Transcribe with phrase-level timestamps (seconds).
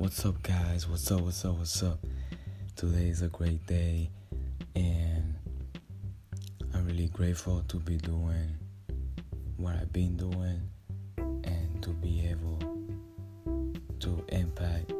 [0.00, 0.88] What's up, guys?
[0.88, 1.20] What's up?
[1.20, 1.58] What's up?
[1.58, 1.98] What's up?
[2.74, 4.08] Today is a great day,
[4.74, 5.34] and
[6.72, 8.48] I'm really grateful to be doing
[9.58, 10.62] what I've been doing
[11.18, 12.58] and to be able
[13.98, 14.90] to impact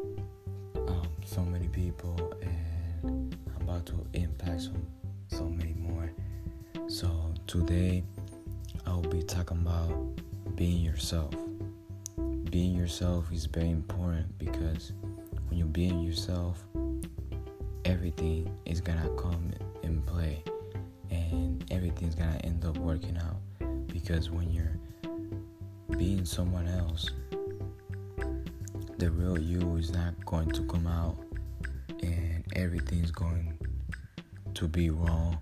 [0.77, 4.73] um, so many people, and I'm about to impact so,
[5.29, 6.13] so many more.
[6.89, 8.05] So, today
[8.85, 9.97] I'll be talking about
[10.57, 11.35] being yourself
[12.51, 14.93] being yourself is very important because
[15.49, 16.65] when you're being yourself,
[17.85, 19.53] everything is gonna come
[19.85, 20.43] in play
[21.11, 23.37] and everything's gonna end up working out.
[23.87, 24.77] Because when you're
[25.97, 27.09] being someone else,
[28.99, 31.17] the real you is not going to come out
[32.03, 33.57] and everything's going
[34.55, 35.39] to be wrong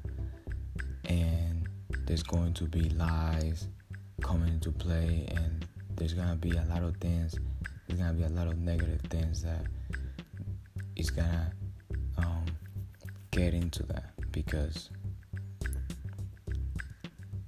[1.06, 1.66] and
[2.06, 3.68] there's going to be lies
[4.20, 5.67] coming into play and
[5.98, 7.34] there's gonna be a lot of things
[7.86, 9.66] there's gonna be a lot of negative things that
[10.94, 11.52] is gonna
[12.16, 12.44] um,
[13.32, 14.90] get into that because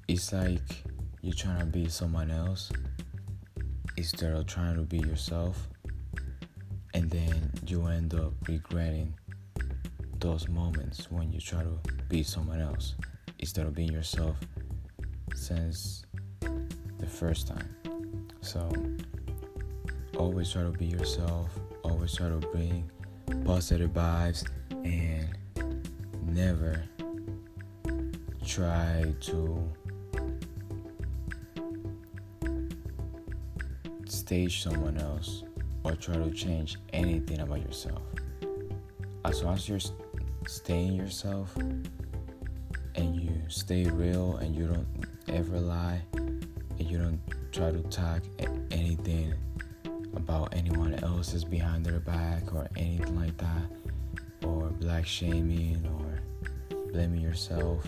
[0.08, 0.84] it's like
[1.22, 2.72] you're trying to be someone else
[3.96, 5.68] instead of trying to be yourself
[6.94, 9.14] and then you end up regretting
[10.18, 11.78] those moments when you try to
[12.08, 12.96] be someone else
[13.38, 14.36] instead of being yourself
[15.34, 16.04] since
[16.98, 17.79] the first time
[18.40, 18.70] so
[20.16, 21.50] always try to be yourself,
[21.82, 22.90] always try to bring
[23.44, 24.44] positive vibes,
[24.84, 25.28] and
[26.26, 26.82] never
[28.44, 29.72] try to
[34.06, 35.44] stage someone else
[35.84, 38.02] or try to change anything about yourself.
[39.24, 39.78] As long as you're
[40.46, 44.88] staying yourself and you stay real and you don't
[45.28, 46.02] ever lie
[46.80, 47.20] and you don't
[47.52, 48.22] try to talk
[48.70, 49.34] anything
[50.16, 53.70] about anyone else's behind their back or anything like that,
[54.44, 57.86] or black shaming or blaming yourself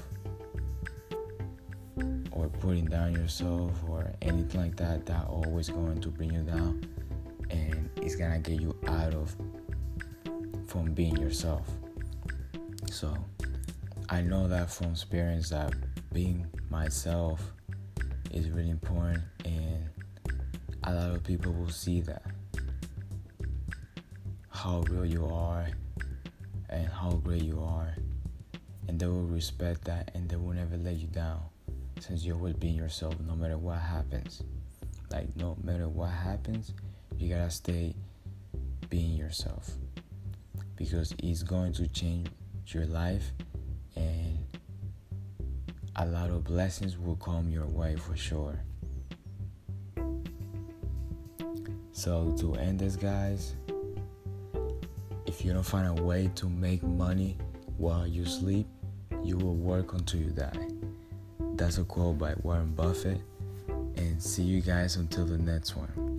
[2.30, 6.84] or putting down yourself or anything like that, that always going to bring you down
[7.50, 9.34] and it's gonna get you out of
[10.66, 11.66] from being yourself.
[12.90, 13.14] So
[14.10, 15.72] I know that from experience that
[16.12, 17.52] being myself
[18.32, 19.88] is really important, and
[20.84, 22.22] a lot of people will see that
[24.48, 25.68] how real you are
[26.70, 27.94] and how great you are,
[28.88, 31.40] and they will respect that and they will never let you down
[32.00, 34.42] since you're always being yourself no matter what happens.
[35.10, 36.72] Like, no matter what happens,
[37.18, 37.94] you gotta stay
[38.88, 39.70] being yourself
[40.76, 42.28] because it's going to change
[42.68, 43.32] your life
[43.94, 44.31] and
[45.96, 48.58] a lot of blessings will come your way for sure.
[51.92, 53.54] So, to end this, guys,
[55.26, 57.36] if you don't find a way to make money
[57.76, 58.66] while you sleep,
[59.22, 60.68] you will work until you die.
[61.54, 63.20] That's a quote by Warren Buffett.
[63.96, 66.11] And see you guys until the next one.